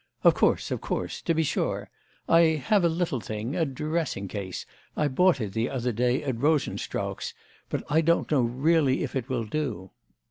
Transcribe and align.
Of 0.23 0.33
course, 0.33 0.71
of 0.71 0.81
course; 0.81 1.21
to 1.21 1.35
be 1.35 1.43
sure. 1.43 1.91
I 2.27 2.55
have 2.65 2.83
a 2.83 2.89
little 2.89 3.19
thing, 3.21 3.55
a 3.55 3.65
dressing 3.65 4.27
case, 4.27 4.65
I 4.97 5.07
bought 5.07 5.39
it 5.39 5.53
the 5.53 5.69
other 5.69 5.91
day 5.91 6.23
at 6.23 6.39
Rosenstrauch's; 6.39 7.35
but 7.69 7.83
I 7.87 8.01
don't 8.01 8.31
know 8.31 8.41
really 8.41 9.03
if 9.03 9.15
it 9.15 9.29
will 9.29 9.45
do. 9.45 9.91